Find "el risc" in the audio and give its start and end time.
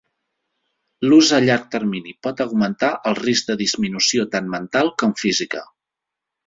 3.11-3.53